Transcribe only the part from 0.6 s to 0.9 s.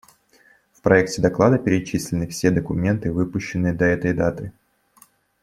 В